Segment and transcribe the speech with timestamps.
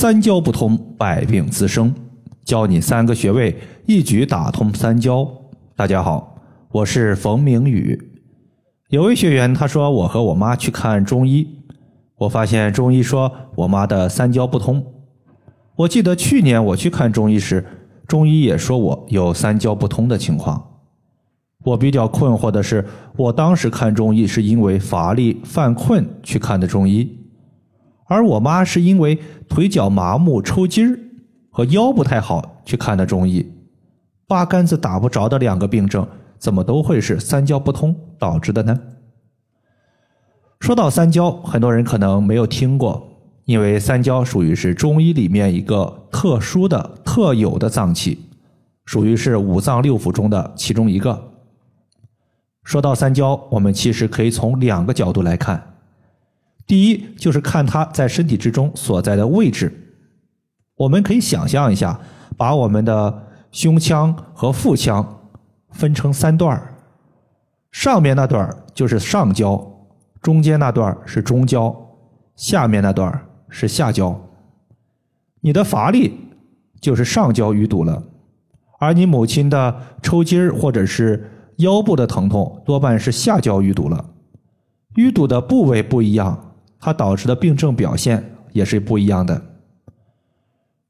[0.00, 1.92] 三焦不通，百病滋生。
[2.44, 5.28] 教你三个穴位，一举打通三焦。
[5.74, 6.38] 大家好，
[6.70, 8.00] 我是冯明宇。
[8.90, 11.48] 有位学员他说，我和我妈去看中医，
[12.16, 14.86] 我发现中医说我妈的三焦不通。
[15.74, 17.66] 我记得去年我去看中医时，
[18.06, 20.64] 中医也说我有三焦不通的情况。
[21.64, 22.86] 我比较困惑的是，
[23.16, 27.16] 我当时看中医是因为乏力犯困去看的中医。
[28.08, 29.18] 而我妈是因为
[29.48, 30.98] 腿脚麻木、抽筋儿
[31.50, 33.46] 和腰不太好去看的中医，
[34.26, 36.06] 八竿子打不着的两个病症，
[36.38, 38.80] 怎么都会是三焦不通导致的呢？
[40.60, 43.06] 说到三焦，很多人可能没有听过，
[43.44, 48.18] 因为三焦属于是中医里面一个特殊的、特有的脏器，
[48.86, 51.30] 属于是五脏六腑中的其中一个。
[52.64, 55.77] 说到三焦，我们其实可以从两个角度来看。
[56.68, 59.96] 第一就是看它在身体之中所在的位置，
[60.76, 61.98] 我们可以想象一下，
[62.36, 65.22] 把我们的胸腔和腹腔
[65.70, 66.74] 分成三段
[67.72, 69.88] 上面那段就是上焦，
[70.20, 71.74] 中间那段是中焦，
[72.36, 74.20] 下面那段是下焦。
[75.40, 76.18] 你的乏力
[76.82, 78.02] 就是上焦淤堵了，
[78.78, 84.04] 而你母亲的抽筋儿或者是腰部的疼痛多半是下焦淤堵了，
[84.96, 86.44] 淤堵的部位不一样。
[86.80, 89.40] 它导致的病症表现也是不一样的。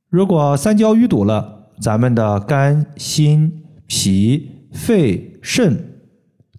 [0.09, 6.03] 如果三焦淤堵了，咱们的肝、心、脾、肺、肾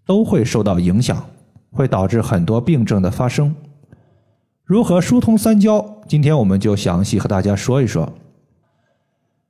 [0.05, 1.25] 都会受到影响，
[1.71, 3.55] 会导致很多病症的发生。
[4.63, 6.01] 如何疏通三焦？
[6.07, 8.11] 今天我们就详细和大家说一说。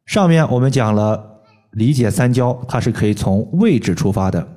[0.06, 4.48] 上面我们讲了理解三焦，它是可以从位置出发的，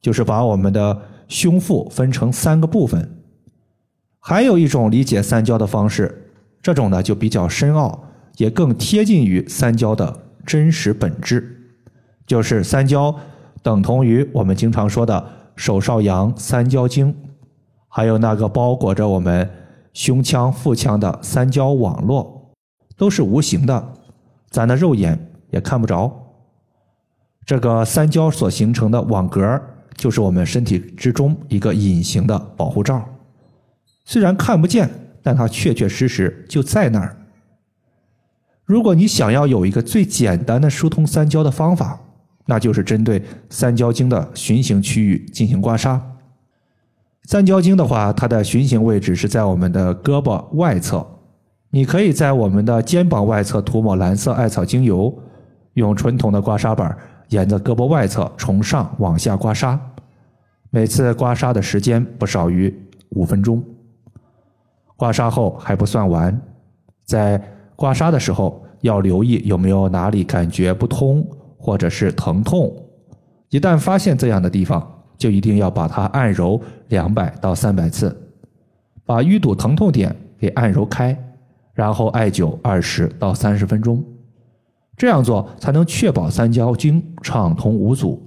[0.00, 3.21] 就是把我们的胸腹分成三个部分。
[4.24, 6.30] 还有一种理解三焦的方式，
[6.62, 8.04] 这种呢就比较深奥，
[8.36, 11.74] 也更贴近于三焦的真实本质，
[12.24, 13.12] 就是三焦
[13.64, 15.26] 等同于我们经常说的
[15.56, 17.12] 手少阳三焦经，
[17.88, 19.50] 还有那个包裹着我们
[19.92, 22.52] 胸腔、腹腔的三焦网络，
[22.96, 23.92] 都是无形的，
[24.50, 25.18] 咱的肉眼
[25.50, 26.10] 也看不着。
[27.44, 29.60] 这个三焦所形成的网格，
[29.96, 33.04] 就是我们身体之中一个隐形的保护罩。
[34.04, 34.90] 虽然看不见，
[35.22, 37.16] 但它确确实实就在那儿。
[38.64, 42.00] 如果你想要有一个最简单的疏通三焦的方法，
[42.46, 46.00] 那就是针对三焦经的循行区域进行刮痧。
[47.24, 51.06] 三焦经的话，它的循行位置是在我们的胳膊外侧，
[51.70, 55.16] 你可以在我们的肩膀外侧涂抹蓝色艾草精油，
[55.74, 56.96] 用纯铜的刮痧板
[57.28, 59.78] 沿着胳膊外侧从上往下刮痧，
[60.70, 62.74] 每次刮痧的时间不少于
[63.10, 63.62] 五分钟。
[65.02, 66.40] 刮痧后还不算完，
[67.04, 67.42] 在
[67.74, 71.26] 刮痧的时候要留意有没有哪里感觉不通
[71.58, 72.72] 或者是疼痛。
[73.48, 78.16] 一旦发现这样的地方，就一定要把它按揉两百到三百次，
[79.04, 81.18] 把淤堵疼痛点给按揉开，
[81.74, 84.04] 然后艾灸二十到三十分钟。
[84.96, 88.22] 这样做才能确保三焦经畅通无阻。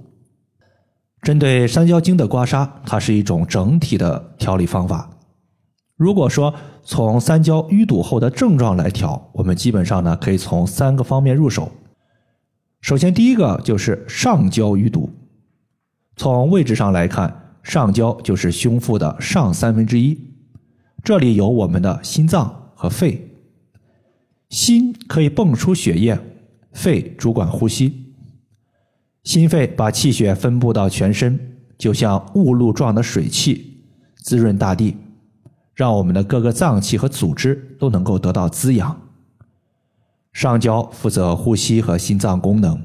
[1.22, 5.08] 针对三焦经的刮痧，它是一种整体的调理方法。
[5.96, 11.72] 如果说从三焦淤堵后的症状来调，我们基本上呢可以从三个方面入手。
[12.82, 15.10] 首先，第一个就是上焦淤堵。
[16.16, 20.18] 从位置上来看，上焦就是胸腹的上三分之一，
[21.02, 23.32] 这里有我们的心脏和肺。
[24.50, 26.18] 心可以泵出血液，
[26.72, 28.14] 肺主管呼吸。
[29.24, 33.82] 心肺把气血分布到全身，就像雾露状的水汽，
[34.22, 34.94] 滋润大地。
[35.76, 38.98] 让我们的各个脏器和组织都能够得到滋养。
[40.32, 42.80] 上焦负责呼吸和心脏功能，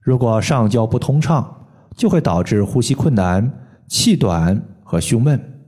[0.00, 1.66] 如果上焦不通畅，
[1.96, 3.50] 就会导致呼吸困难、
[3.86, 5.62] 气短和胸闷。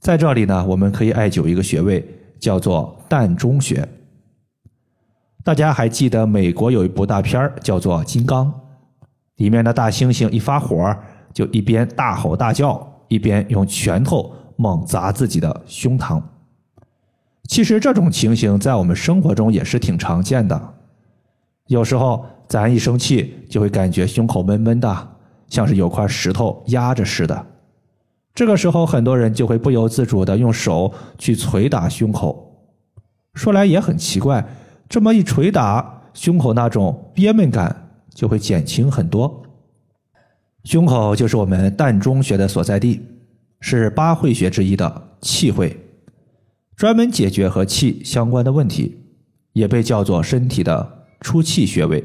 [0.00, 2.04] 在这里呢，我们可以艾灸一个穴位，
[2.40, 3.88] 叫做膻中穴。
[5.44, 8.46] 大家还记得美国有一部大片叫做《金刚》，
[9.36, 10.96] 里面的大猩猩一发火，
[11.32, 14.34] 就一边大吼大叫，一边用拳头。
[14.56, 16.22] 猛砸自己的胸膛，
[17.48, 20.74] 其实这种情形在我们生活中也是挺常见的。
[21.66, 25.08] 有时候咱一生气，就会感觉胸口闷闷的，
[25.48, 27.46] 像是有块石头压着似的。
[28.34, 32.52] 这个时候，很多人就会不由自主的用手去捶打胸口。
[33.34, 34.44] 说来也很奇怪，
[34.88, 39.42] 这么一捶打，胸口那种憋闷感就会减轻很多。
[40.64, 43.00] 胸口就是我们膻中穴的所在地。
[43.66, 45.74] 是八会穴之一的气会，
[46.76, 48.98] 专门解决和气相关的问题，
[49.54, 52.04] 也被叫做身体的出气穴位。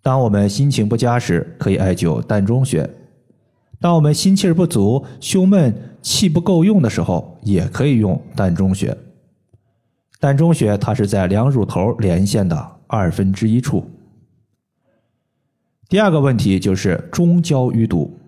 [0.00, 2.88] 当我们心情不佳时，可以艾灸膻中穴；
[3.78, 8.96] 当我们心气不足、胸闷、气不够用的时候，也可以用膻中穴。
[10.18, 13.84] 膻中穴它是在两乳头连线的二分之一处。
[15.86, 18.18] 第二个问题就是中焦淤堵。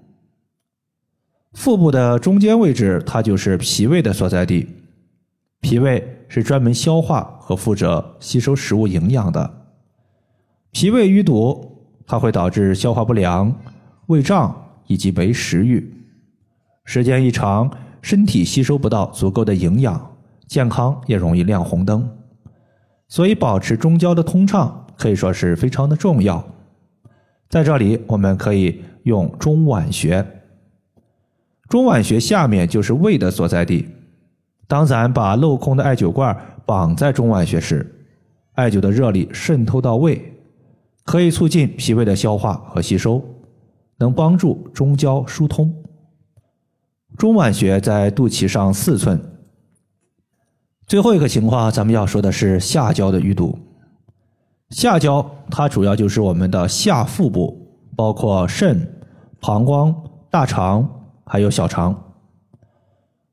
[1.57, 4.69] 腹部的中间位置，它就是脾胃的所在地。
[5.63, 9.51] 脾胃是专门消化和负责吸收食物营养的。
[10.71, 13.53] 脾胃淤堵，它会导致消化不良、
[14.09, 14.55] 胃胀
[14.87, 15.91] 以及没食欲。
[16.85, 17.71] 时间一长，
[18.03, 20.15] 身体吸收不到足够的营养，
[20.47, 22.07] 健康也容易亮红灯。
[23.09, 26.47] 所以，保持中焦的通畅可以说是非常的重要。
[27.49, 30.25] 在这里，我们可以用中脘穴。
[31.69, 33.89] 中脘穴下面就是胃的所在地。
[34.69, 38.09] 当咱把镂空的艾灸罐绑在中脘穴时，
[38.55, 40.33] 艾灸的热力渗透到胃，
[41.05, 43.23] 可以促进脾胃的消化和吸收，
[43.99, 45.73] 能帮助中焦疏通。
[47.17, 49.21] 中脘穴在肚脐上四寸。
[50.87, 53.59] 最后一个情况，咱们要说的是下焦的淤堵。
[54.71, 57.57] 下焦它主要就是我们的下腹部，
[57.97, 59.01] 包括肾、
[59.41, 59.95] 膀胱、
[60.31, 60.89] 大肠。
[61.27, 62.15] 还有小肠，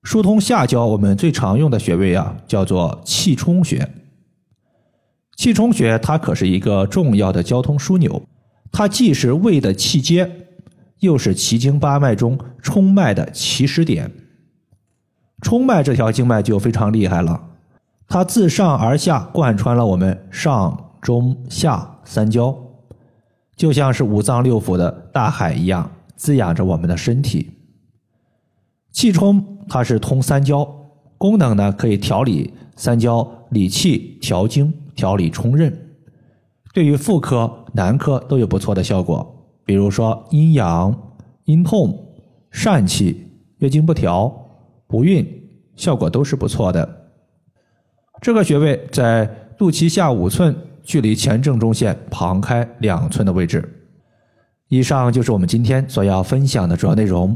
[0.02, 3.88] 疏通下焦，我们最常用的穴位啊，叫做气冲穴。
[5.38, 8.24] 气冲穴它可是一个重要的交通枢纽，
[8.72, 10.48] 它既是胃的气街，
[11.00, 14.12] 又是奇经八脉中冲脉的起始点。
[15.42, 17.50] 冲脉这条经脉就非常厉害了，
[18.08, 22.58] 它自上而下贯穿了我们上中下三焦，
[23.56, 27.53] 就像是五脏六腑的大海一样，滋养着我们的身体。
[28.94, 30.64] 气冲它是通三焦，
[31.18, 35.76] 功能呢可以调理三焦，理气、调经、调理冲任，
[36.74, 39.30] 对于妇科、男科都有不错的效果。
[39.66, 40.96] 比如说阴阳、
[41.46, 41.98] 阴痛、
[42.52, 44.32] 疝气、月经不调、
[44.88, 45.28] 不孕，
[45.76, 46.88] 效果都是不错的。
[48.22, 49.26] 这个穴位在
[49.58, 53.68] 肚脐下五寸，距离前正中线旁开两寸的位置。
[54.68, 57.36] 以上就是我们今天所要分享的主要内容。